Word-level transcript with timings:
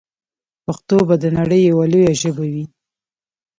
پښتو 0.65 0.97
به 1.07 1.15
د 1.19 1.25
نړۍ 1.37 1.61
یوه 1.71 1.85
لویه 1.91 2.13
ژبه 2.21 2.45
وي. 2.53 2.65